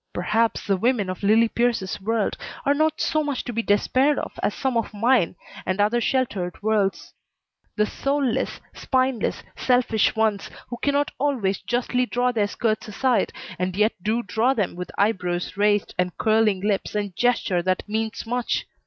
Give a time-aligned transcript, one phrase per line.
[0.13, 4.31] Perhaps the women of Lillie Pierce's world are not so much to be despaired of
[4.41, 7.13] as some of mine and other sheltered worlds;
[7.75, 13.93] the soulless, spineless, selfish ones who cannot always justly draw their skirts aside, and yet
[14.01, 18.65] do draw them with eyebrows raised, and curling lips, and gesture that means much.